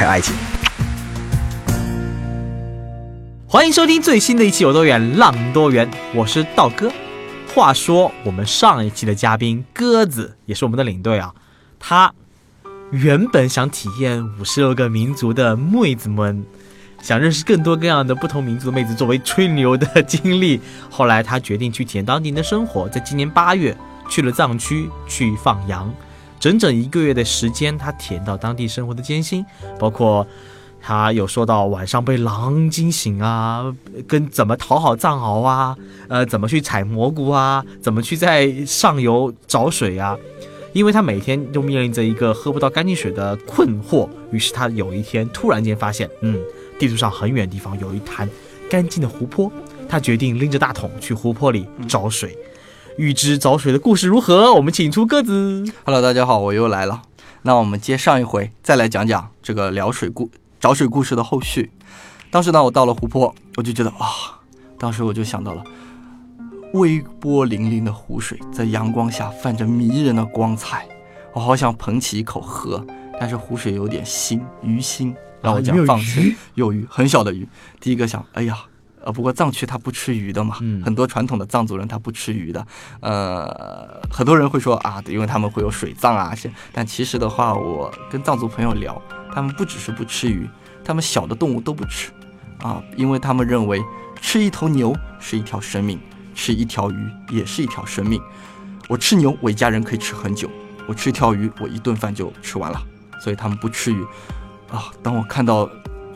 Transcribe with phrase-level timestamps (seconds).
[0.00, 0.34] 还有爱情。
[3.46, 6.90] 欢迎收听最新的一期《有多远浪多远》，我是道哥。
[7.52, 11.34] 话说我们上一期的嘉宾鸽子也是我们的领队啊，
[11.78, 12.14] 他
[12.90, 16.46] 原本想体验五十六个民族的妹子们，
[17.02, 20.58] 想认识更多各样的不同民族的妹子作为吹牛的经历。
[20.88, 23.76] 后来他决定去体验当地人的生活，在今年八月
[24.08, 25.92] 去了藏区去放羊，
[26.40, 29.46] 整整一个月的时间，他体验到当地生活的艰辛，
[29.78, 30.26] 包括。
[30.82, 33.70] 他有说到晚上被狼惊醒啊，
[34.08, 35.76] 跟怎么讨好藏獒啊，
[36.08, 40.16] 呃，怎么去采蘑菇啊，怎么去在上游找水啊？
[40.72, 46.40] 因为他每天都面临着一个喝不到干净水的困惑，于是他有一天突然间发现，嗯，
[46.78, 48.26] 地图上很远地方有一潭
[48.70, 49.52] 干净的湖泊，
[49.86, 52.34] 他决定拎着大桶去湖泊里找水。
[52.96, 54.52] 预知找水的故事如何？
[54.54, 55.64] 我们请出鸽子。
[55.84, 57.02] Hello，大家好，我又来了。
[57.42, 61.70] 那我们接上一回，再来讲讲这个聊水故找水故事的后续。
[62.30, 64.40] 当时呢，我到了湖泊，我就觉得啊，
[64.78, 65.64] 当时我就想到了
[66.74, 70.86] 微波粼粼的湖水，在阳光下泛着迷人的光彩，
[71.32, 72.84] 我好想捧起一口喝，
[73.18, 76.34] 但是湖水有点腥，鱼腥，让我啊有没有讲放弃。
[76.54, 77.48] 有鱼，很小的鱼。
[77.80, 78.58] 第一个想，哎呀。
[79.02, 82.66] 呃，不过藏区他不吃鱼的嘛，嗯很多传统的藏族人他不吃鱼的，
[83.00, 89.00] 呃，很多人会说啊，因为他们会有水葬啊，是，但其实的话，我跟藏族朋友聊，
[89.34, 90.48] 他们不只是不吃鱼，
[90.84, 92.10] 他们小的动物都不吃，
[92.62, 93.82] 啊，因为他们认为
[94.20, 95.98] 吃一头牛是一条生命，
[96.34, 98.20] 吃一条鱼也是一条生命。
[98.88, 100.48] 我吃牛，我一家人可以吃很久；
[100.86, 102.82] 我吃一条鱼，我一顿饭就吃完了，
[103.22, 104.04] 所以他们不吃鱼。
[104.70, 105.68] 啊，当我看到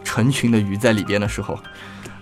[0.05, 1.59] 成群的鱼在里边的时候，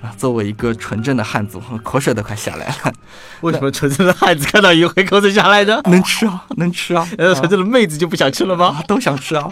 [0.03, 2.93] 啊，作为一个纯正的汉族，口水都快下来了。
[3.43, 5.81] 为什么纯正的汉子看到鱼会口水下来呢？
[5.87, 8.67] 能吃啊，能吃啊， 呃，纯正的妹子就不想吃了吗？
[8.67, 9.49] 啊，都想吃啊。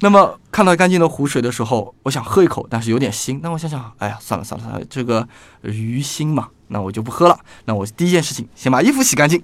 [0.00, 3.38] 那么看到干净的湖水的时候，我想喝一口，但是有点腥。
[3.42, 5.26] 那我想想，哎呀，算了算了算了，这个
[5.62, 7.38] 鱼腥嘛，那我就不喝了。
[7.64, 9.42] 那我第一件事情，先把衣服洗干净。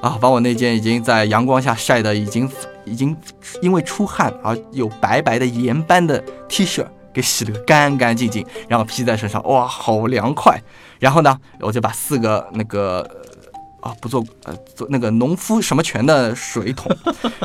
[0.00, 2.48] 啊，把我那件已经在阳光下晒的已经
[2.84, 3.16] 已经
[3.62, 10.60] 因为出汗而有白白的盐斑的 T 恤给洗了个干干净净，然后披在身上，哇，好凉快。
[10.98, 13.08] 然后呢，我就把四个那个
[13.80, 16.90] 啊不做呃做那个农夫什么泉的水桶，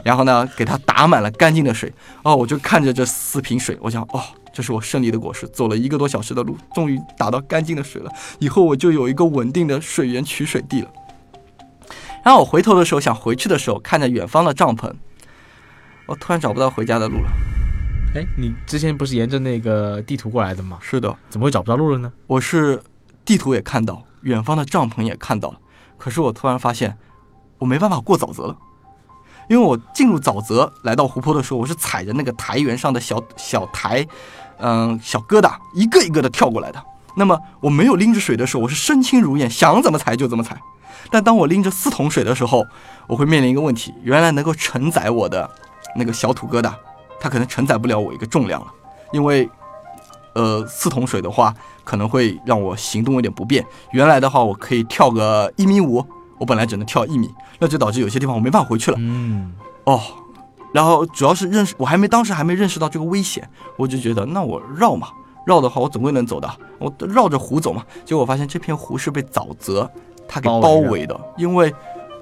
[0.04, 1.94] 然后呢给它打满了干净的水。
[2.24, 4.22] 哦，我就看着这四瓶水，我想哦。
[4.52, 8.12] 这是我胜利的果实，走了一个多小时的路，终于打到干净的水了。
[8.40, 10.90] 以后我就有一个稳定的水源取水地了。
[12.26, 14.92] 然后我回头的时候，想回去的时候，看着远方的帐篷，
[16.08, 17.30] 我突然找不到回家的路了。
[18.16, 20.80] 哎，你之前不是沿着那个地图过来的吗？
[20.82, 22.12] 是的，怎么会找不到路了呢？
[22.26, 22.82] 我是
[23.24, 25.58] 地图也看到，远方的帐篷也看到了，
[25.96, 26.98] 可是我突然发现，
[27.60, 28.58] 我没办法过沼泽了，
[29.48, 34.04] 因为我进入沼泽来到湖泊的时候，我是踩着那个台原上的小小台，
[34.58, 36.84] 嗯，小疙瘩一个一个的跳过来的。
[37.16, 40.60] 那么我没有拎着水的时候，我是身轻如燕，想怎么踩就怎么踩。
[41.12, 42.66] 但当我拎着四桶水的时候，
[43.08, 45.48] 我会面临一个问题：原来能够承载我的
[45.96, 46.74] 那个小土疙瘩，
[47.20, 48.68] 它可能承载不了我一个重量了，
[49.12, 49.50] 因为，
[50.34, 51.54] 呃，四桶水的话，
[51.84, 53.66] 可能会让我行动有点不便。
[53.92, 56.06] 原来的话，我可以跳个一米五，
[56.38, 58.98] 我本来只能跳一米，那就导致有些地方我没办法回去了。
[59.00, 59.54] 嗯，
[59.84, 60.00] 哦，
[60.72, 65.10] 然后主要是认识，我还没当时还没认识到这个危险，我就觉得那我绕嘛，
[65.46, 67.84] 绕的话我总归能走的，我绕着湖走嘛。
[68.06, 69.90] 结果我发现这片湖是被沼泽
[70.28, 71.74] 它给包围着包围的，因为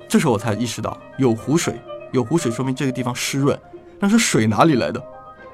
[0.07, 1.79] 这时候我才意识到有湖水，
[2.13, 3.59] 有湖水说明这个地方湿润，
[3.99, 5.01] 但是水哪里来的？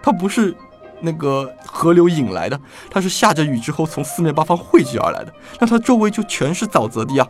[0.02, 0.56] 它不是
[1.00, 2.60] 那个河流引来的，
[2.90, 7.28] 它是下着雨之后从四面八方汇集而来的，那它周围就全是沼泽地啊。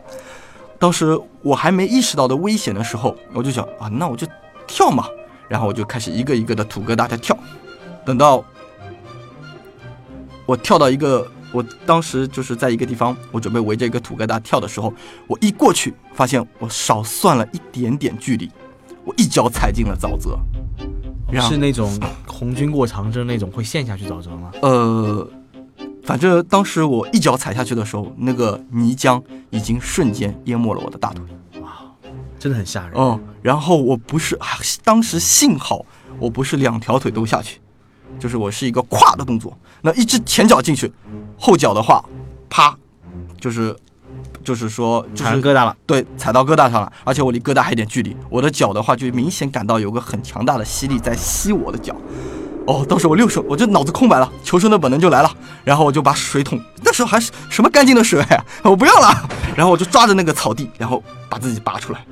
[0.78, 4.26] 当时我还没意识到的危险的时候，我就想啊，那我就
[4.66, 5.06] 跳嘛，
[5.48, 7.36] 然后我就开始一个一个的土疙瘩在跳，
[8.04, 8.44] 等到
[10.46, 14.92] 我跳到一个，我当时就是在一个地方，我准备围着一个土疙瘩跳的时候，
[15.26, 18.50] 我一过去，发现我少算了一点点距离，
[19.04, 20.38] 我一脚踩进了沼泽，
[21.40, 24.50] 是那种红军过长征那种会陷下去沼泽吗？
[24.62, 25.28] 呃，
[26.02, 31.24] 反正当时我一脚踩下去的时候，那个泥浆已经瞬间淹没了我的大腿。
[31.60, 31.70] 哇
[32.38, 32.92] 真的很吓人。
[32.96, 34.46] 嗯，然后我不是，啊
[34.82, 35.84] 当时幸好
[36.18, 37.60] 我不是两条腿都下去，
[38.18, 40.92] 就是我是一个跨的动作，那一只前脚进去，
[41.38, 42.04] 后脚的话，
[42.50, 42.76] 啪，
[43.40, 43.74] 就是
[44.44, 51.96] 就是说就是产疙瘩了，对，踩到疙瘩上了，而且我离疙瘩还有点距离，我的脚的话就明显感到有个很强大的吸力在吸我的脚。
[52.66, 55.30] 哦，当时我六手，我就脑子空白了，求生的本能就来了，
[55.64, 62.06] 然后我就把水桶，那时候还是什么干净的水啊，我不要了，然后我就抓着那个草地，然后把自己拔出来。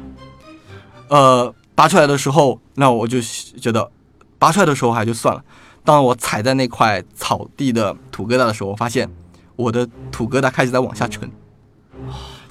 [1.09, 3.91] 呃，拔出来的时候，那我就觉得，
[4.39, 5.43] 拔出来的时候还就算了，
[5.85, 9.11] 当我踩在那块草地的土疙瘩的时候，我发现
[9.57, 11.31] 我的土疙瘩开始在往下沉。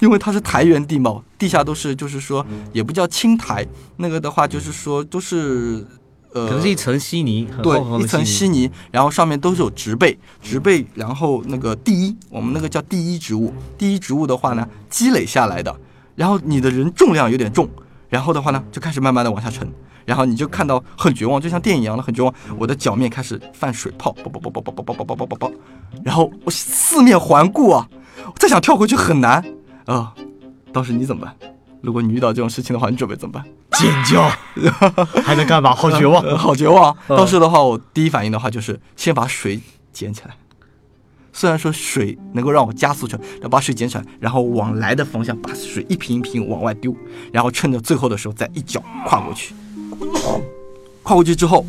[0.00, 3.66] 因为它是台原地貌，地下都是，就是说也不叫青苔，
[3.96, 5.86] 那个的话就是说都是，
[6.32, 15.74] 呃，可能是一层稀泥，很对厚厚，的一层稀泥，然后上面都是有植被，植被，然后那个第一，我们那个叫第一植物，第一植物的话呢，积累下来的，
[16.16, 17.68] 然后你的人重量有点重，
[18.08, 19.70] 然后的话呢，就开始慢慢的往下沉，
[20.04, 25.52] 然后你就看到很绝望，就像电影一样的很绝望，我的脚面开始泛水泡，啵啵啵啵啵啵啵啵啵啵啵啵，
[26.02, 27.88] 然后我四面环顾啊，
[28.36, 29.44] 再想跳回去很难
[29.84, 30.14] 啊、
[30.72, 31.34] 当时你怎么办？
[31.80, 33.44] 如果你遇到这种事情的话，你准备怎么办？
[33.72, 34.30] 尖叫，
[35.22, 35.74] 还能干嘛？
[35.74, 36.22] 好绝望。
[36.22, 39.60] 呃好绝望当时的话，我第一反应的话就是先把水
[39.92, 40.36] 捡起来。
[41.32, 46.94] 虽然说水能够让我加速成，要把水捡起来，然后往来的方向把水一瓶一瓶往外丢，
[47.32, 49.54] 然后趁着最后的时候再一脚跨过去。
[51.02, 51.66] 跨过去之后，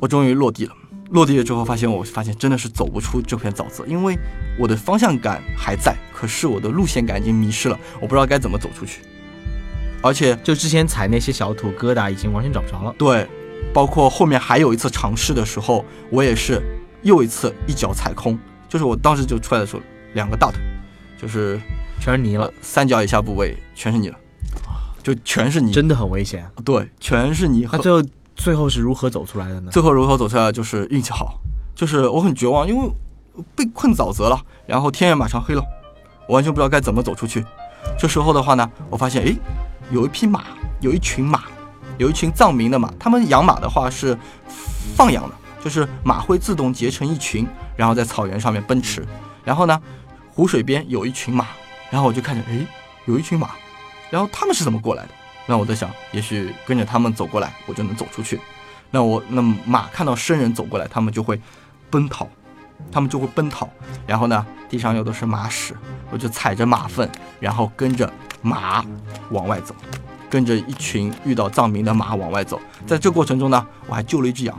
[0.00, 0.72] 我终于落地了。
[1.12, 4.18] 落地了之后，发现我发现真的是走不出这片沼泽，因为
[4.58, 9.00] 我的方向感还在，可是我的路线感已经迷失了，我不知道该怎么走出去。
[10.02, 12.94] 而且就之前踩那些小土疙瘩已经完全找不着了。
[12.98, 13.28] 对，
[13.72, 16.60] 包括后面还有一次尝试的时候，我也是
[17.02, 18.38] 又一次一脚踩空，
[18.68, 19.82] 就是我当时就出来的时候，
[20.14, 20.60] 两个大腿，
[21.20, 21.60] 就是
[22.00, 24.18] 全是泥了呃，三脚以下部位全是泥了，
[25.02, 26.44] 就全是泥，真的很危险。
[26.64, 27.68] 对，全是泥。
[27.70, 28.02] 那最后
[28.42, 29.70] 最后是如何走出来的呢？
[29.70, 31.38] 最后如何走出来，就是运气好，
[31.76, 32.90] 就是我很绝望，因为
[33.54, 34.36] 被困沼泽了，
[34.66, 35.62] 然后天也马上黑了，
[36.26, 37.44] 我完全不知道该怎么走出去。
[37.96, 39.36] 这时候的话呢，我发现诶，
[39.92, 40.42] 有一匹马，
[40.80, 41.44] 有一群马，
[41.98, 44.18] 有一群藏民的马，他们养马的话是
[44.96, 47.46] 放养的，就是马会自动结成一群，
[47.76, 49.06] 然后在草原上面奔驰。
[49.44, 49.80] 然后呢，
[50.34, 51.46] 湖水边有一群马，
[51.90, 52.66] 然后我就看见，诶，
[53.04, 53.50] 有一群马，
[54.10, 55.10] 然后他们是怎么过来的？
[55.46, 58.38] 那我在想，也许跟着他们走过来，我就能走出去。
[58.90, 61.40] 那我那马看到生人走过来，他们就会
[61.90, 62.28] 奔逃，
[62.90, 63.68] 他们就会奔逃。
[64.06, 65.74] 然后呢，地上又都是马屎，
[66.10, 67.10] 我就踩着马粪，
[67.40, 68.12] 然后跟着
[68.42, 68.84] 马
[69.30, 69.74] 往外走，
[70.28, 72.60] 跟着一群遇到藏民的马往外走。
[72.86, 74.56] 在这过程中呢，我还救了一只羊。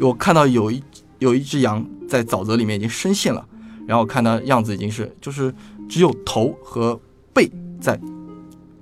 [0.00, 0.82] 我看到有一
[1.20, 3.46] 有一只羊在沼泽里面已经深陷了，
[3.86, 5.54] 然后看到样子已经是就是
[5.88, 7.00] 只有头和
[7.32, 7.48] 背
[7.80, 7.98] 在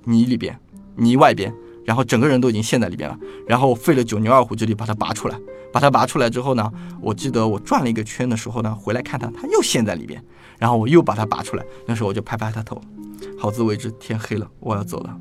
[0.05, 0.59] 泥里边，
[0.95, 1.53] 泥外边，
[1.85, 3.17] 然后整个人都已经陷在里边了。
[3.47, 5.37] 然后我费了九牛二虎之力把它拔出来，
[5.71, 10.23] 把它拔出来之后呢，我记得我转了一个圈的时候呢，回来看它，它又陷在里边，
[10.59, 12.81] 然后我又把它拔出来，那时候我就拍拍它头，
[13.37, 15.17] 好自为之，天黑了，我要走了。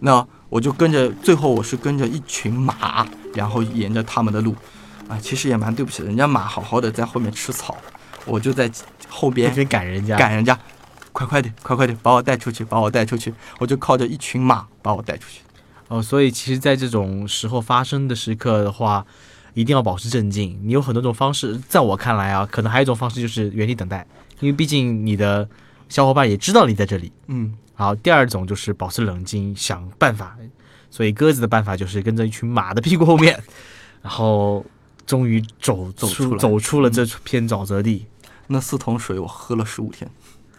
[0.00, 4.54] 那我就跟着，最后我是跟着一群马，然后沿着他们的路，
[5.08, 7.76] 啊，其实也蛮对不起的，人家马好好的在后面吃草，
[8.26, 8.70] 我就在
[9.08, 10.58] 后边赶人家，赶人家，
[11.16, 15.40] 快快点，快快点，把我带出去，把我带出去，我就靠着一群马把我带出去。
[15.88, 19.06] 哦，所以其实，在这种时候发生的时刻的话，
[19.54, 20.60] 一定要保持镇静。
[20.62, 24.06] 你有很多种方式，在我看来啊，可能还有一种方式就是原地等待，
[24.40, 25.48] 因为毕竟你的
[25.88, 27.10] 小伙伴也知道你在这里。
[27.28, 30.36] 嗯，好，第二种就是保持冷静，想办法。
[30.90, 33.42] 所以鸽子的办法就是跟着一群马的屁股后面，
[34.02, 34.62] 然后
[35.06, 38.04] 终于走走出走出了这片沼泽地。
[38.48, 40.10] 那四桶水我喝了十五天，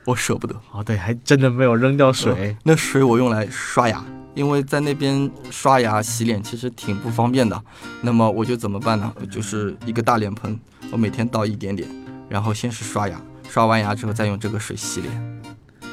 [0.07, 0.55] 我舍不得。
[0.71, 2.55] 哦，对，还真的没有扔掉水。
[2.63, 4.01] 那水我用来刷牙，
[4.33, 7.61] 因为在那边刷牙洗脸其实挺不方便的。
[8.01, 9.13] 那么我就怎么办呢？
[9.29, 10.57] 就是一个大脸盆，
[10.91, 11.89] 我每天倒一点点，
[12.29, 15.41] 然后先是刷牙，刷完牙之后再用这个水洗脸。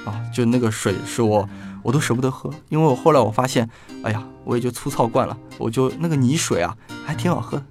[0.04, 1.48] 啊，就那个水是我
[1.82, 3.68] 我都舍不得喝，因为我后来我发现，
[4.04, 7.64] 哎呀，我也就粗糙惯了，我就那个泥水啊还挺好喝的，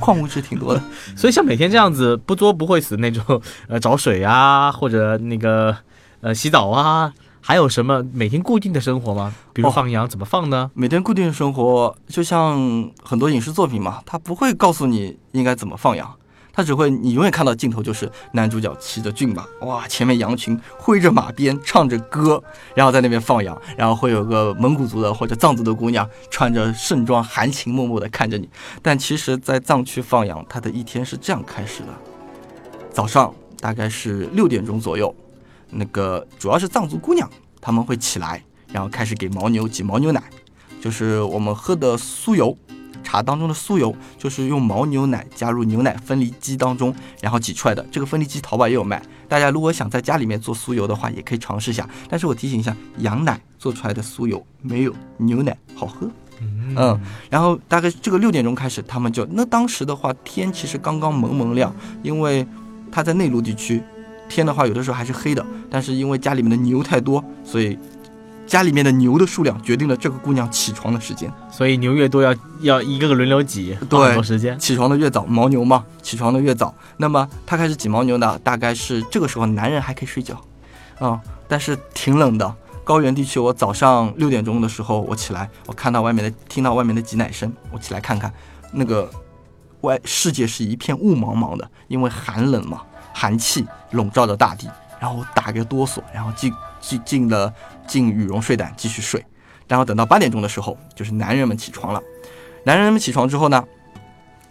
[0.00, 0.82] 矿物质挺多的。
[1.16, 5.76] 所以像每天这样子不作不会死那种， 呃，找水啊，或者那个
[6.20, 9.34] 呃洗澡啊，还有什么每天固定的生活吗？
[9.52, 10.70] 比如哦放羊，怎么放呢？
[10.74, 16.14] 每天固定的生活，就像很多影视作品嘛，它不会告诉你应该怎么放羊，
[16.54, 22.42] 它只会你永远看到镜头就是男主角骑着骏马，哇，前面羊群挥着马鞭，唱着歌，
[22.74, 28.48] 然后在那边放羊，然后会有个蒙古族的或者藏族的姑娘穿着盛装，含情脉脉的看着你。
[28.80, 31.88] 但其实，在藏区放羊，他的一天是这样开始的：
[32.92, 35.12] 早上大概是六点钟左右，
[35.70, 37.28] 那个主要是藏族姑娘，
[37.60, 38.42] 她们会起来，
[38.72, 40.22] 然后开始给牦牛挤牦牛奶。
[40.80, 42.56] 就是我们喝的酥油，
[43.04, 47.86] 茶当中的酥油，就是用牦牛奶加入牛奶分离机当中，然后挤出来的。
[47.92, 51.88] 这个分离机淘宝也有卖，大家如果想在家里面做酥油的话，也可以尝试一下。
[52.08, 56.10] 但是我提醒一下，羊奶做出来的酥油没有牛奶好喝。
[56.76, 62.44] 嗯，然后大概这个六点钟开始，他们就那当时的话，天其实刚刚蒙蒙亮，因为
[62.90, 63.80] 他在内陆地区，
[64.28, 65.46] 天的话有的时候还是黑的。
[65.70, 67.78] 但是因为家里面的牛太多，所以
[68.46, 71.32] 家里面的牛的数量决定了这个姑娘起床的时间。
[71.50, 74.58] 所以牛越多，要要一个个轮流挤，对时间。
[74.58, 80.40] 起床的越早，牦牛嘛，起床的越早，那么他开始挤牦牛呢，大概是这个时候男人还可以睡觉，
[80.98, 82.54] 啊、但是挺冷的。
[82.84, 88.30] 高原地区，我早上六点钟的时候，我起来，我看到外面的，听到外面的挤奶声，我起来看看，
[88.72, 89.08] 那个
[89.80, 92.82] 外世界是一片雾茫茫的，因为寒冷嘛，
[93.14, 94.68] 寒气笼罩着大地。
[95.00, 97.52] 然后我打个哆嗦，然后进进进了
[97.86, 99.24] 进羽绒睡袋继续睡。
[99.66, 102.02] 然后等到八点钟的时候，就是男人们起床了。
[102.64, 103.64] 男人们起床之后呢，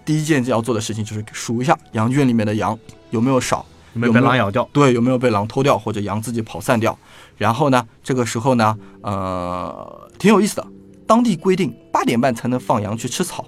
[0.04, 2.78] 第一件要做的事情就是数一下羊圈里面的羊
[3.12, 4.68] 有没有少，有没有被狼咬掉？
[4.74, 6.98] 对，有没有被狼偷掉或者羊自己跑散掉。
[7.38, 10.68] 然后呢，这个时候呢，呃，挺有意思的。
[11.06, 13.46] 当地规定八点半才能放羊去吃草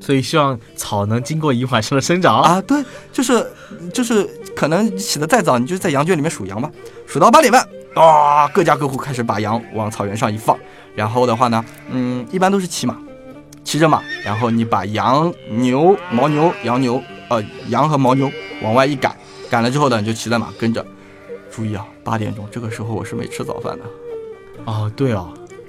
[0.00, 2.40] 所以希望草能经过一晚上的生长。
[2.40, 3.46] 啊，对，就是
[3.92, 6.70] 就是可能起得再早，你就在羊圈里面数羊吧，
[7.06, 7.66] 数到八点半，
[8.06, 10.56] 啊，各家各户开始把羊往草原上一放。
[10.94, 12.96] 然后的话呢，嗯，一般都是骑马，
[13.62, 18.30] 骑着马，然后你把羊、牛、牦牛、羊牛，呃，羊和牦牛
[18.62, 19.14] 往外一赶，
[19.48, 20.84] 赶了之后呢，你就骑在马跟着。
[21.50, 23.84] 注意啊，八点钟这个时候我是没吃早饭的。
[24.64, 25.28] 哦，对哦，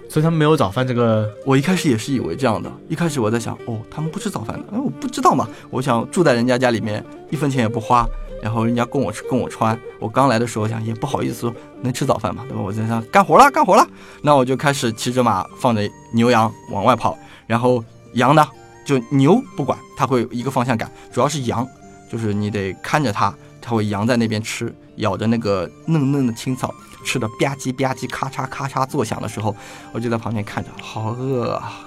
[0.09, 1.27] 所以他们没有早饭这个。
[1.45, 8.07] 我一开始也是以为这样的，一开始我在想，哦，他们不吃早饭的，哎，我不知道嘛，我想住在人家家里面，一分钱也不花，
[8.41, 12.61] 然后人家供我吃供我穿，我刚来的时候想也不好意思能吃早饭嘛，对吧？
[12.61, 13.87] 我在想干活了干活了，
[14.21, 15.81] 那我就开始骑着马放着
[16.13, 17.17] 牛羊往外跑，
[17.47, 18.47] 然后羊呢，
[18.85, 21.67] 就牛不管，它会一个方向赶，主要是羊，
[22.11, 29.55] 就是你得看着它，它会羊在那边吃，咬着那个嫩嫩的青草，吃的吧唧吧唧咔嚓咔嚓作响的时候，
[29.91, 31.79] 我就在旁边看着，好饿啊，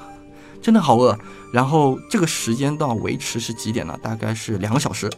[0.61, 1.19] 真的好饿。
[1.53, 3.99] 然后这个时间到维持是几点呢？
[4.03, 5.11] 大概是两个小时。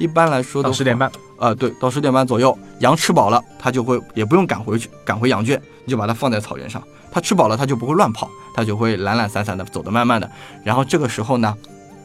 [0.00, 6.82] 一般来说到十点半，呃，对，到十点半左右，羊吃饱了，它就会也不用赶回去，赶回羊圈，你就把它放在草原上。
[7.12, 10.30] 它吃饱了，它就不会乱跑，它就会懒懒散散的走得慢慢的。
[10.64, 11.54] 然后这个时候呢，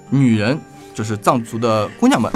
[0.10, 0.60] 女人
[0.94, 2.30] 就是藏族的姑娘们，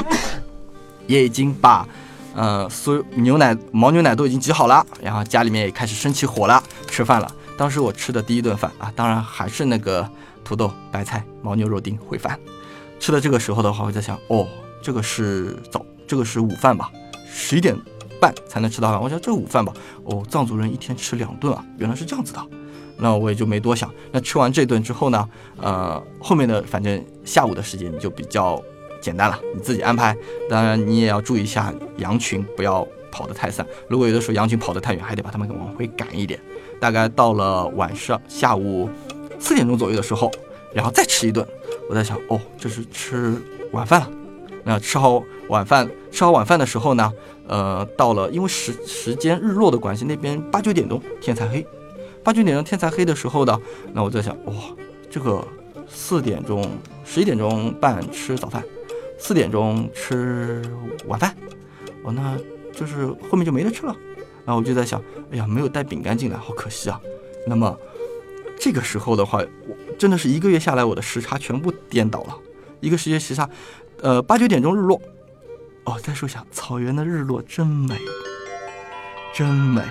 [1.07, 1.85] 也已经把
[2.33, 7.29] 呃所有牛奶、牦牛奶都已经挤好了，然后家里面也开始生起火了，吃饭了。
[7.57, 10.09] 当时我吃的第一顿饭啊，当然还是那个
[10.45, 12.39] 土豆、白菜、牦牛肉丁烩饭。
[12.99, 14.47] 吃的这个时候的话，我在想，哦，
[14.81, 16.91] 这个是早，这个是午饭吧？
[17.31, 17.75] 十一点
[18.19, 19.01] 半才能吃到饭。
[19.01, 22.39] 我想这午饭吧，哦，藏族人一天吃两顿啊，原来是这样子的。
[22.97, 23.89] 那我也就没多想。
[24.11, 28.61] 那吃完这顿之后呢，呃，后面的反正下午的时间你就比较
[28.99, 30.15] 简单了，你自己安排。
[30.49, 33.65] 当然你也要注意一下羊群不要跑得太散。
[33.87, 36.37] 如果有的时候羊群跑得太远，还得把它们往回赶一点。
[36.79, 38.89] 大概到了晚上下午
[39.39, 40.29] 四点钟左右的时候，
[40.73, 41.45] 然后再吃一顿。
[41.89, 43.35] 我在想，哦，这是吃
[43.71, 44.09] 晚饭了。
[44.63, 47.11] 那吃好晚饭，吃好晚饭的时候呢，
[47.47, 51.65] 呃，到了因为时时间日落的关系，那边八九点钟天才黑。
[52.23, 53.59] 八九点钟天才黑的时候呢，
[53.93, 54.53] 那我在想，哇，
[55.09, 55.45] 这个
[55.87, 56.69] 四点钟、
[57.05, 58.63] 十一点钟半吃早饭，
[59.17, 60.61] 四点钟吃
[61.07, 61.35] 晚饭，
[62.03, 62.37] 哦，那
[62.73, 63.95] 就是后面就没得吃了。
[64.45, 65.01] 然后我就在想，
[65.31, 66.99] 哎呀，没有带饼干进来，好可惜啊。
[67.47, 67.75] 那么
[68.59, 72.35] 这个时候的话，我真的是一个月下来，我的时差全部颠倒了，
[72.79, 73.49] 一个时间时差，
[74.01, 75.01] 呃，八九点钟日落。
[75.85, 77.95] 哦，再说一下，草原的日落真美，
[79.33, 79.81] 真美。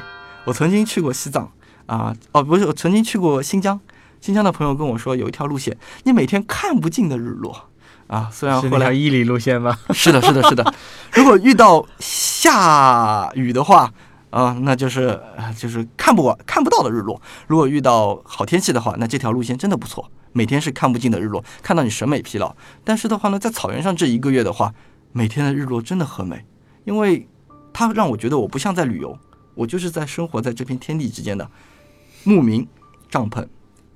[0.44, 1.50] 我曾经去过西藏
[1.86, 3.80] 啊，哦，不是，我曾经去过新疆。
[4.20, 7.68] 新疆的朋友跟我说，有一条路线，你每天看不尽的日落
[8.06, 8.28] 啊。
[8.32, 9.76] 虽然是后来伊犁路线吗？
[9.94, 10.74] 是的，是的，是的。
[11.12, 13.92] 如果遇到下雨的话，
[14.30, 15.20] 啊、那就是
[15.56, 17.20] 就是看不完、看不到的日落。
[17.46, 22.54] 如果遇到好天气的话，那这条路线真的不错，每天是看不尽的日落，看到你审美疲劳。
[22.84, 24.74] 但是的话呢，在草原上这一个月的话，
[25.12, 26.44] 每天的日落真的很美，
[26.84, 27.26] 因为
[27.72, 29.18] 它让我觉得我不像在旅游，
[29.54, 31.50] 我就是在生活在这片天地之间的
[32.24, 32.68] 牧民、
[33.08, 33.46] 帐篷、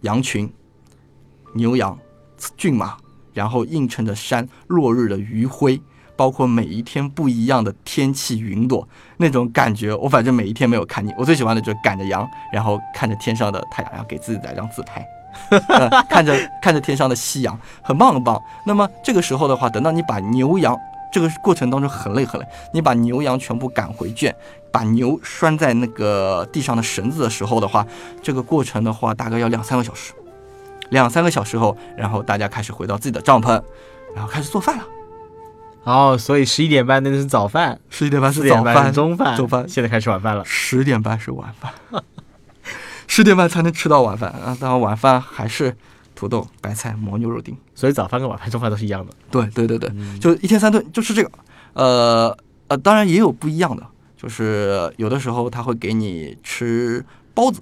[0.00, 0.50] 羊群、
[1.54, 1.98] 牛羊、
[2.56, 2.96] 骏马，
[3.34, 5.80] 然后映衬着山落日的余晖，
[6.16, 11.12] 包括每一天不一样的天气云朵，那种感觉，我反正每一天没有看腻。
[11.19, 15.07] 我最喜欢的就是赶着羊，然后看着天上的太阳，然后给自己来张自拍。
[15.69, 18.40] 呃看着看着天上的夕阳，很棒很棒。
[18.66, 20.78] 那么这个时候的话，等到你把牛羊
[21.11, 24.35] 这个过程当中很累很累，你把牛羊全部赶回圈，
[24.71, 27.87] 把牛拴在那个地上的绳子的时候的话，
[28.23, 30.12] 这个过程的话大概要两三个小时。
[30.90, 33.49] 两三个小时后，然后大家开始回到自己的帐篷，
[34.14, 34.85] 然后开始做饭了。
[35.84, 40.44] 哦，所以十一点半那是早饭，十一点半是早饭，中饭，中饭现在开始晚饭了。
[40.44, 41.72] 十点半是晚饭，
[43.08, 44.56] 十点半才能吃到晚饭啊！
[44.60, 45.76] 当然晚饭还是
[46.14, 47.56] 土豆、白菜、牦牛肉丁。
[47.74, 49.12] 所以早饭跟晚饭、中饭都是一样的。
[49.30, 51.30] 对对对对，嗯就一天三顿，就吃这个。
[51.72, 52.36] 呃
[52.68, 53.84] 呃，当然也有不一样的，
[54.16, 57.60] 就是有的时候他会给你吃包子，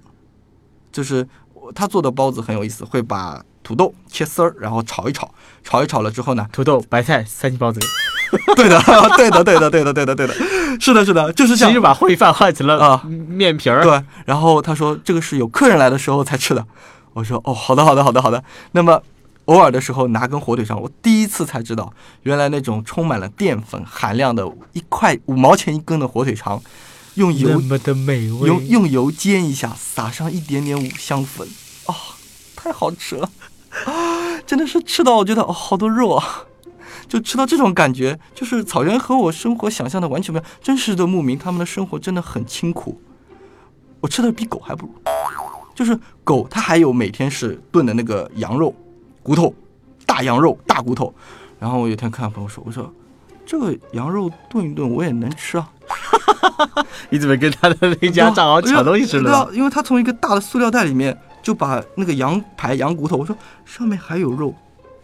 [0.92, 1.26] 就是
[1.74, 7.78] 他做的包子很有意思，会把土豆切丝儿，然后炒一炒，炒一炒了之后呢，土豆、白菜、三星包子，
[8.56, 8.82] 对的，
[9.16, 10.34] 对的，对的，对的，对的，对的，
[10.80, 11.80] 是的，是的，就是这样其实。
[11.80, 13.84] 把烩饭换成了啊面皮儿。
[13.84, 16.66] 对，然后他说这个是有客人来的时候才吃的。
[17.12, 18.42] 我说哦，好的，好的，好的，好的。
[18.72, 19.00] 那么
[19.44, 21.92] 偶尔的时候拿根火腿肠，我第一次才知道，
[22.24, 26.60] 原来那种充满了淀粉含量的一块五毛钱一根的火腿肠，
[27.14, 28.48] 用那油么的美味。
[28.48, 31.46] 用用油煎一下，撒上一点点五香粉，
[31.86, 31.94] 啊、
[32.54, 33.49] 太好吃了，啊，
[34.46, 36.44] 真的是吃到我觉得哦，好多肉啊。
[37.08, 40.50] 就吃到这种感觉，就是草原和我生活想象的完全不一样。
[40.62, 43.00] 真实的牧民，他们的生活真的很清苦。
[44.00, 44.92] 我吃的比狗还不如，
[45.74, 48.72] 就是狗它还有每天是炖的那个羊肉
[49.24, 49.52] 骨头，
[50.06, 51.12] 大羊肉大骨头。
[51.58, 52.92] 然后我有一天看朋友说，我说
[53.44, 55.68] 这个羊肉炖一炖我也能吃啊，
[57.10, 64.54] 你怎么跟他的那家账号抢东西吃对啊了？，因为他从一个大的塑料袋里面就把那个羊排、羊骨头，我说上面还有肉，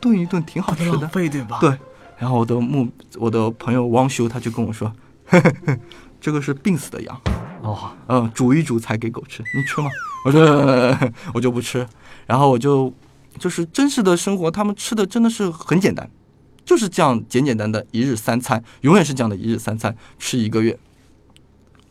[0.00, 1.08] 炖一炖挺好吃的浪。
[1.08, 1.58] 费对吧？
[1.60, 1.76] 对，
[2.18, 4.92] 然后我的木，我的朋友汪修他就跟我说，
[5.26, 5.78] 呵呵呵
[6.20, 7.20] 这个是病死的羊，
[7.62, 9.88] 哦，嗯，煮一煮才给狗吃，你吃吗？
[10.24, 11.86] 我说呃 我就不吃，
[12.26, 12.92] 然后我就
[13.38, 16.10] 就是真实的生活，他们吃的真的是很简单，
[16.64, 20.78] 就是这样简简单的一日三餐，永远是这样的一日三餐，吃一个月。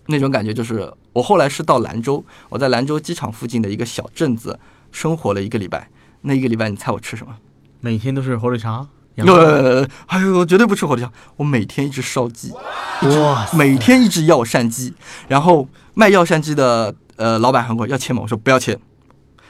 [0.07, 4.59] 那种感觉就是，我后来是到兰州，我在兰州机场附近的一个小镇子
[4.91, 5.89] 生活了一个礼拜。
[6.21, 7.35] 那一个礼拜，你猜我吃什么？
[7.79, 8.87] 每天都是火腿肠。
[9.17, 12.51] 呃，哎呦，我绝对不吃火腿肠，我每天一直烧鸡，
[13.01, 14.93] 哇，每天一只药膳鸡，
[15.29, 18.19] 然后卖药膳鸡的呃老板喊我要切吗？
[18.21, 18.77] 我说不要切，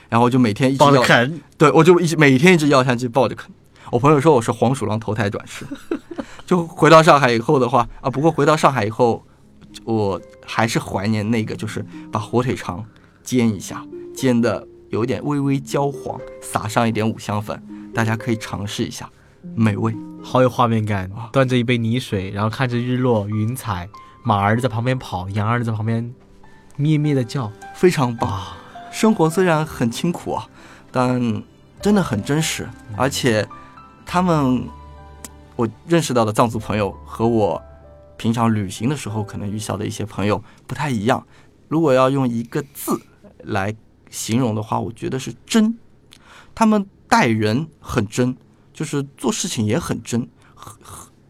[0.08, 3.50] 然后我就每天一只帮着药，啃，对我就一直每天一只药膳鸡抱着啃。
[3.92, 5.66] 我朋友说我是黄鼠狼投胎转世，
[6.46, 9.26] 就回到上海以后的话啊，不过回到上海以后，
[9.84, 12.86] 我还是怀念那个，就是把火腿肠
[13.24, 13.86] 煎一下，
[14.16, 17.62] 煎的有点微微焦黄，撒上一点五香粉，
[17.94, 19.10] 大家可以尝试一下，
[19.56, 19.96] 美味。
[20.24, 21.12] 好有画面感。
[21.32, 23.88] 端着一杯泥水，然后看着日落云彩，
[24.24, 26.14] 马儿在旁边跑，羊儿在旁边
[26.78, 28.42] 咩咩的叫非常棒。
[28.92, 30.48] 生活虽然很清苦啊，
[30.92, 31.44] 但
[31.80, 33.48] 真的很真实，而且
[34.06, 34.68] 他们
[35.56, 37.62] 我认识到的藏族朋友和我
[38.18, 41.26] 平常旅行的时候可能遇到的一些朋友不太一样。
[41.68, 43.00] 如果要用一个字
[43.44, 43.76] 来
[44.10, 45.78] 形容的话，我觉得是真。
[46.54, 48.36] 他们待人很真，
[48.74, 50.76] 就是做事情也很真，很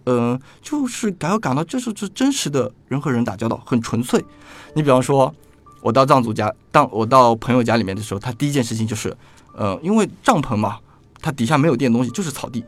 [0.03, 4.23] 呃，就是感要感到这是这真实的人和人打交道，很纯粹。
[4.75, 5.33] 你比方说，
[5.81, 9.15] 我到藏族家，当我到朋友家里面的时候，他第一件事情就是，
[9.55, 10.79] 呃，因为帐篷嘛，
[11.21, 12.63] 它底下没有垫东西，就是草地，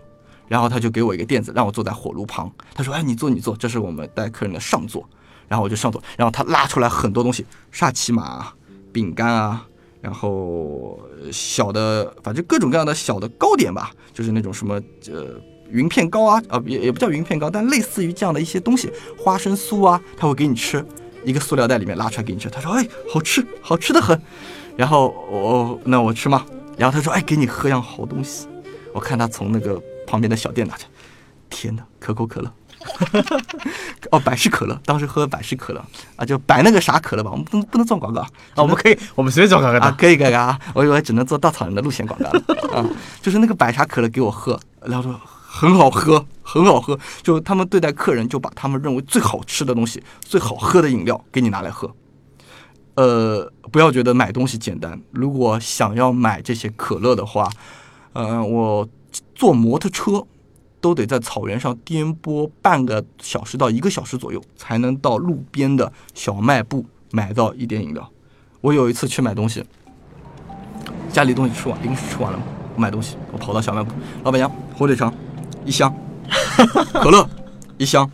[0.48, 2.52] 然后他就给我一个垫子，让我坐在火炉旁。
[2.74, 5.08] 他说：“哎，你坐，你坐，这是我们带客人的上座。”
[5.48, 8.52] 然后我就上座，然后他拉出来很多东西，沙琪玛、
[8.92, 9.66] 饼干啊，
[10.02, 11.00] 然后
[11.32, 14.76] 小的，反正各种各样的小的糕点吧，就是那种什么
[15.10, 20.86] 呃云片糕啊，啊也也不叫云片糕，但类似于这样的一些东西，花生酥啊，他会给你吃，
[21.24, 22.50] 一个塑料袋里面拉出来给你吃。
[22.50, 24.22] 他说：“哎，好吃，好吃的很。”
[24.76, 26.46] 然后我那我吃吗，
[26.78, 28.50] 然后他说：“哎，给你喝样好东西。”
[28.94, 30.86] 我看他从那个旁边的小店拿着，
[31.50, 32.52] 天哪，可口可乐。
[34.12, 35.84] 哦，百事可乐，当时喝百事可乐
[36.16, 39.98] 啊，就百那个啥可乐吧，我们不能不能做广告啊，啊，我们可以，我们随便做广告啊，的。
[39.98, 42.42] 可以可以啊，我以为只能做稻草人的路线广告了
[42.74, 42.86] 啊，
[43.22, 51.94] 就是那个百茶可乐给我喝，然后说很好喝，很好喝，就他们对待客人就把他们认为最好吃的东西、最好喝的饮料给你拿来喝。
[52.96, 57.50] 呃，不要觉得买东西简单，如果想要买这些可乐的话，
[58.14, 58.88] 呃，我
[59.38, 60.26] 坐摩托车
[60.82, 68.12] 都得在草原上颠簸半个小时到一个小时左右，才能到路边的小卖部买到一点饮料。
[68.62, 69.64] 我有一次去买东西，
[71.14, 72.44] 家里东西吃完，零食吃完了嘛，
[72.76, 73.92] 我买东西，我跑到小卖部，
[74.24, 75.14] 老板娘，火腿肠
[75.64, 75.96] 一箱，
[76.94, 77.30] 可乐
[77.78, 78.10] 一箱，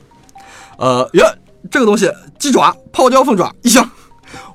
[0.77, 1.33] 呃呀，
[1.71, 3.89] 这个东西鸡爪、泡椒凤爪一箱，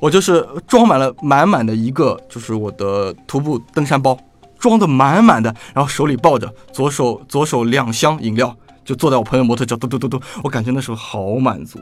[0.00, 4.18] 我就是装满了满满的一个，就是我的徒步登山包，
[4.58, 11.78] 装的满满的，然后手里抱着，左手左手两箱饮料，就坐在我朋友摩托车，嘟嘟嘟嘟，我感觉那时候好满足。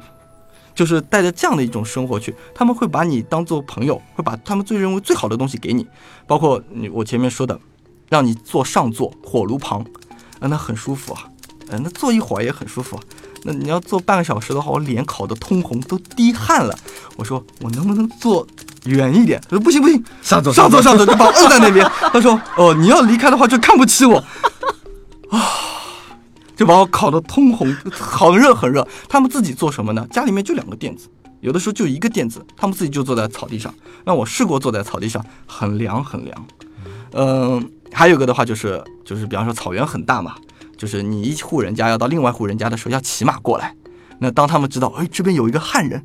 [0.75, 5.87] 就是带着这样的一种生活去，他们会把你当做朋友，会把他们最认为最好的东西给你，
[6.27, 7.59] 包括你我前面说的，
[8.11, 9.81] 让你坐上座火炉旁，
[10.39, 11.31] 啊，那很舒服啊，
[11.69, 13.01] 呃，那坐一会儿也很舒服。
[13.47, 16.77] 那你要坐半个小时的话，我脸烤得通红，都滴汗了。
[17.17, 18.45] 我说我能不能坐
[18.87, 19.41] 远一点？
[19.49, 21.89] 他说不行不行，上座上座上座，就把我摁在那边。
[22.13, 24.19] 他说哦，你要离开的话就看不起我
[25.31, 25.47] 啊，
[26.57, 28.87] 就把我烤得通红，很热很热。
[29.09, 30.05] 他们自己做什么呢？
[30.11, 31.09] 家里面就两个垫子，
[31.41, 33.73] 有的时候就一个垫子，他们自己就坐在草地上。
[34.05, 36.47] 那我试过坐在草地上，很凉很凉。
[37.13, 40.35] 嗯，还有个的话就是就是，比方说草原很大嘛，
[40.77, 43.75] 就是你一户人家要到另外户人家的时候要骑马过来。
[44.19, 46.05] 那当他们知道，哎，这边有一个汉人，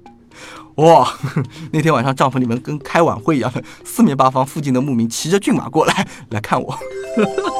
[0.75, 1.13] 哇，
[1.71, 6.77] 那天晚上帐篷里面跟开晚会一样的，四面八方附近的牧民骑着骏马过来来看我，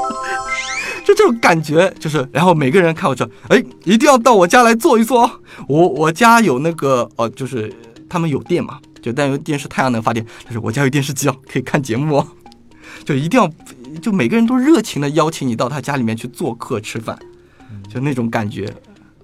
[1.06, 5.32] 就这种感觉，就是，然后每个人看我这，哎，一定要到我家来坐一坐哦。
[5.68, 7.74] 我我家有那个哦，就是
[8.10, 12.28] 他们有电嘛，就但有电视太阳能发电，但是我家有电视机哦，可以看节目哦。
[13.06, 13.50] 就一定要，
[14.00, 17.18] 就每个人都热情的邀请你到他家里面去做客吃饭，
[17.90, 18.72] 就那种感觉，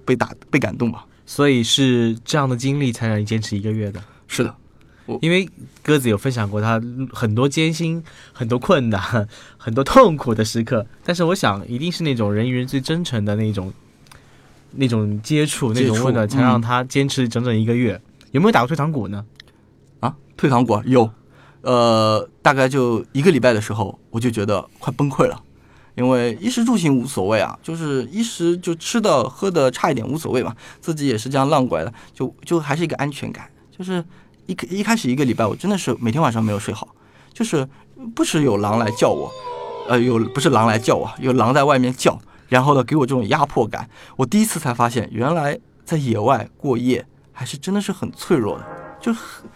[0.04, 1.04] 被打被感动吧。
[1.26, 4.02] 所以是这样的经历才让你坚持一个月的。
[4.26, 4.54] 是的，
[5.20, 5.48] 因为
[5.82, 6.80] 鸽子有分享过他
[7.12, 8.02] 很多艰辛、
[8.32, 13.72] 很多困难、 很多痛苦的时刻，但是我想一定是那种人与人最真诚的那种、
[14.72, 18.00] 那种接触、那接触种温暖，才让他坚持整整一个月。
[18.30, 19.24] 有没有打过退堂鼓呢？
[20.00, 21.10] 啊，退堂鼓有，
[21.68, 25.38] 呃，大概就一个礼拜的时候，我就觉得快崩溃了，
[25.96, 34.02] 因为衣食住行无所谓啊，就是衣食就吃的喝的差一点无所谓嘛，自己也是这样浪过来的，就就还是一个安全感，就是
[34.46, 36.88] 一一开始一个礼拜，我真的是每天晚上没有睡好，
[37.34, 37.68] 就是
[38.14, 39.30] 不时有狼来叫我，
[39.90, 48.64] 呃，有不是狼来叫我，有狼在外面叫，然后呢给我这种压迫感，我第一次才发现，原来在野外过夜还是真的是很脆弱的，
[49.02, 49.46] 就很。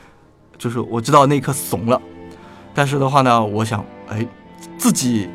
[0.63, 2.01] 就是我知道那一刻怂了，
[2.73, 4.25] 但是的话呢，我想，哎，
[4.79, 5.29] 自己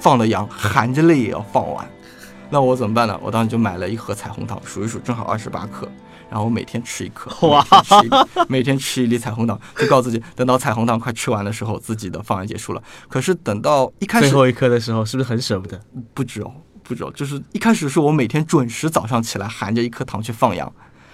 [0.00, 1.88] 放的羊，含着泪也要放完。
[2.50, 3.18] 那我怎么办呢？
[3.22, 5.90] 我当时就买了一盒彩虹糖，数一数，正好二十八颗，
[6.28, 8.16] 然后我每天吃一颗，哇每天吃一粒，
[8.48, 12.82] 每天吃一粒彩虹糖，就告诉自己，等到彩虹糖快吃完的时候，自己的放羊结束了。
[13.08, 15.80] 可是等到一开始最后一颗的时候，是不是很舍不得？
[16.12, 20.70] 不止哦，不止哦，就是一开始是我每天准时早上起来含着一颗糖去放羊，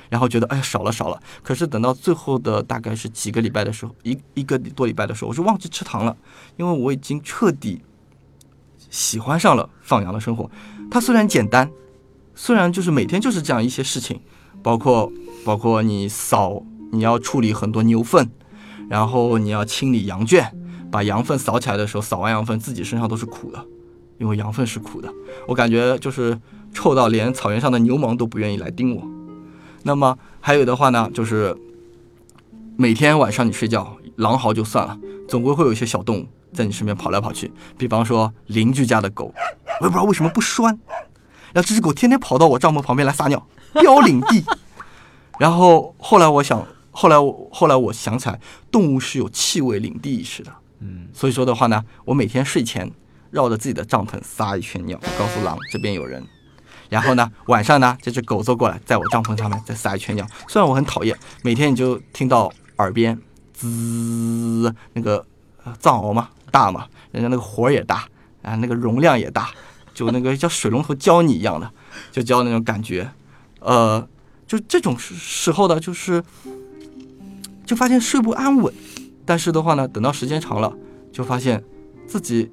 [0.08, 1.20] 然后觉得哎呀少了少了。
[1.42, 6.16] 可是等到最后的大概是几个礼拜的时候，一一个多礼拜的时候，我就忘记吃糖了，
[6.56, 7.82] 因为我已经彻底
[8.90, 10.50] 喜欢上了放羊的生活。
[10.90, 11.70] 它虽然简单，
[12.34, 14.20] 虽然就是每天就是这样一些事情，
[14.62, 15.10] 包括
[15.44, 16.62] 包括你扫，
[16.92, 18.30] 你要处理很多牛粪，
[18.88, 20.56] 然后你要清理羊圈，
[20.90, 23.64] 把羊粪扫起来的时候，扫完羊粪自己身上都是苦的。
[24.16, 25.12] 因为羊粪是苦的，
[25.48, 26.38] 我感觉就是
[26.72, 29.02] 臭到连草原上的牛虻都不愿意来叮我。
[29.84, 31.56] 那么还有的话呢，就是
[32.76, 37.52] 每天晚上你睡觉，狼嚎就算了，总归会有一些小动物在你身边跑来跑去。
[37.76, 39.32] 比方说邻居家的狗，
[39.80, 40.64] 我也不知道为什么不拴，
[41.52, 44.42] 然后这只狗天天跑到我帐篷旁边来撒尿，标领地。
[45.38, 50.50] 然后后来我想，后来我后来我想起来，动物是有气味领地意识的。
[50.80, 52.90] 嗯，所以说的话呢，我每天睡前
[53.30, 56.24] 绕着自己的帐篷撒一圈尿，告诉狼这边有人。
[56.88, 60.26] 然后呢，晚上呢，这只狗走过来，在我帐篷上面再撒一圈尿。
[60.48, 63.18] 虽然我很讨厌，每天你就听到耳边
[63.52, 65.24] 滋那个
[65.80, 68.06] 藏獒嘛，大嘛，人家那个火也大
[68.42, 69.50] 啊，那个容量也大，
[69.94, 71.70] 就那个像水龙头浇你一样的，
[72.12, 73.10] 就浇那种感觉。
[73.60, 74.06] 呃，
[74.46, 76.22] 就这种时候呢，就是
[77.64, 78.72] 就发现睡不安稳。
[79.24, 80.70] 但是的话呢，等到时间长了，
[81.10, 81.64] 就发现
[82.06, 82.52] 自己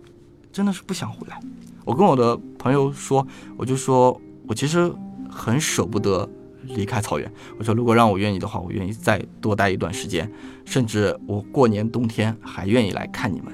[0.54, 1.38] 真的是不想回来。
[1.84, 3.26] 我跟我的朋友说，
[3.58, 4.94] 我就说我其实
[5.30, 6.28] 很舍不得
[6.64, 7.32] 离开草原。
[7.58, 10.32] 我说如果让我愿意的话，我愿意再多待一段时间，
[10.66, 13.52] 甚至我过年冬天还愿意来看你们，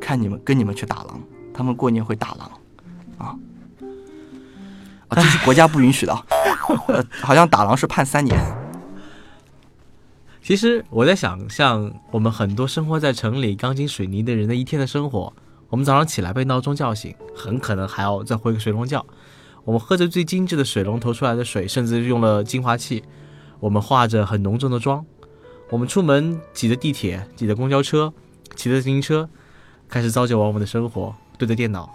[0.00, 1.20] 看你们跟你们去打狼。
[1.52, 2.50] 他们过年会打狼，
[3.18, 3.36] 啊
[5.08, 6.24] 啊， 这是国家不允许的
[7.20, 8.38] 好像打狼是判三年。
[10.42, 15.32] 其实我在想象我们很多生活在城里钢筋水泥的人的一天的生活。
[15.70, 19.04] 我们早上起来被闹钟叫醒，很可能还要再回个水龙觉。
[19.64, 23.04] 我们喝着最精致的水龙头出来的水，甚至用了净化器。
[23.60, 25.04] 我们化着很浓重的妆。
[25.70, 28.12] 我们出门挤着地铁，挤着公交车，
[28.56, 29.28] 骑着自行车，
[29.88, 31.88] 开始朝九晚五的生活，对着电脑，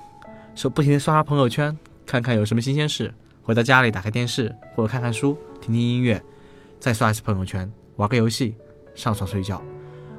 [0.56, 3.14] 说不停的刷刷朋友圈，看看有什么新鲜事。
[3.44, 6.24] 回到家里打开电视或者看看书，听听音乐，
[6.80, 8.56] 再刷一次朋友圈，玩个游戏，
[8.96, 9.62] 上床睡觉。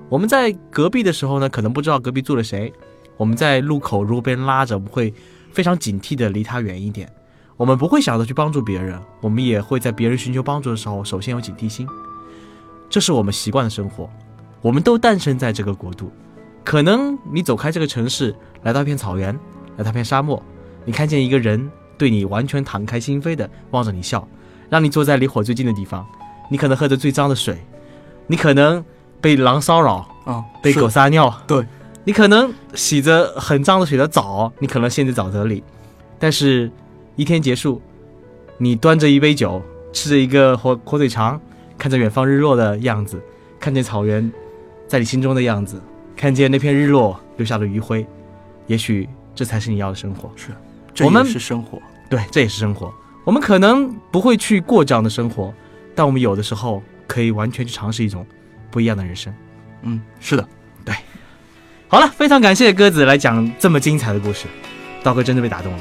[0.09, 2.73] 我们在隔壁的时候呢，可能不知道隔壁住了谁。
[3.17, 5.13] 我们在路口如果被人拉着，我们会
[5.53, 7.11] 非常警惕的离他远一点。
[7.57, 11.89] 我们不会想着去帮助别人，我们也会在别人寻求帮助的时候，首先有警惕心。
[12.91, 14.09] 这是我们习惯的生活，
[14.61, 16.13] 我们都诞生在这个国度，
[16.63, 19.37] 可能你走开这个城市，来到一片草原，
[19.77, 20.43] 来到一片沙漠，
[20.85, 24.29] 你看见一个人对你完全敞开心扉的望着你笑，
[24.69, 26.07] 让你坐在离火最近的地方，
[26.51, 27.57] 你可能喝着最脏的水，
[28.27, 28.85] 你可能
[29.21, 31.67] 被狼骚扰，啊，被狗撒尿，对，
[32.07, 35.61] 你可能洗着很脏的水的澡，你可能陷在沼泽里，
[36.21, 36.71] 但是，
[37.16, 37.83] 一天结束，
[38.59, 39.61] 你端着一杯酒，
[39.92, 41.40] 吃着一个火火腿肠，
[41.77, 43.21] 看着远方日落的样子，
[43.59, 44.31] 看见草原
[44.87, 45.83] 在你心中的样子，
[46.16, 48.07] 看见那片日落留下的余晖，
[48.69, 50.31] 也许这才是你要的生活。
[50.37, 50.53] 是，
[50.95, 51.83] 这我们也是生活。
[52.09, 52.95] 对，这也是生活。
[53.25, 55.53] 我们可能不会去过这样的生活，
[55.92, 58.25] 但我们有的时候可以完全去尝试一种
[58.71, 59.35] 不一样的人生。
[59.83, 60.49] 嗯，是的，
[61.97, 64.45] 好了，非常感谢鸽子来讲这么精彩的故事，
[65.03, 65.79] 道哥真的被打动了。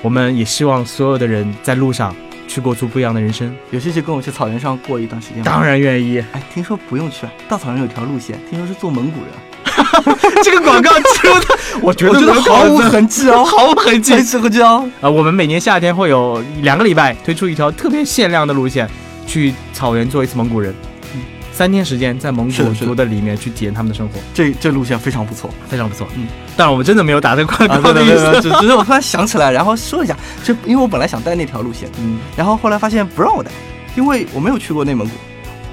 [0.00, 2.16] 我们也希望所有的人在路上
[2.48, 3.54] 去过出不一样的人生。
[3.70, 5.42] 有兴趣跟我去草原上过一段时间吗？
[5.44, 5.62] 当。
[5.62, 11.46] 然愿意，哎，听说不用去，稻草人有条路线，听说是做蒙古人， 这个广告植入的，
[11.84, 14.24] 我觉得蛮毫无痕迹哦，毫无痕迹很。
[14.24, 14.90] 适合这样。
[15.02, 18.88] 呃，我们每年夏天会有两个礼拜推出一条特别限量的路线，
[19.26, 20.74] 去草原做一次蒙古人，
[21.14, 21.20] 嗯
[21.56, 26.06] 三天时间在蒙古族的里面去体验他们的生活，这这路线非常不错非常不错。
[26.14, 27.80] 嗯，但我们真的没有打这个广啊！
[27.82, 28.42] 告的意思。
[28.42, 30.14] 只只是我突然想起来，然后说一下，
[30.44, 33.50] 就因为我本来想带那条路线，嗯，然后后来发现不让我带，
[33.96, 35.14] 因为我没有去过内蒙古，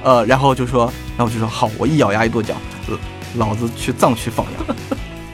[0.04, 0.86] 呃，然后就说，
[1.18, 2.56] 然后我就说好，我一咬牙一跺脚，
[2.88, 2.98] 呃
[3.36, 4.76] 老子去藏区放羊。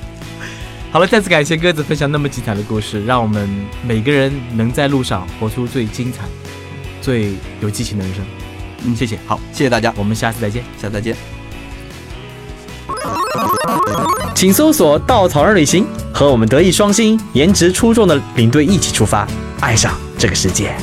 [0.92, 3.48] 好了，再次感谢鸽子分享那么精彩的故事，让我们
[3.86, 6.24] 每个人能在路上活出最精彩、
[7.02, 8.26] 最有激情的人生。
[8.86, 10.64] 嗯，谢谢，好，谢谢大家，我们下次再见。
[10.82, 11.16] 下次再见。
[14.34, 19.28] 请搜索“稻草人旅行”，和我们德艺双馨、颜值出众的领队一起出发，
[19.60, 20.76] 爱上这个世界。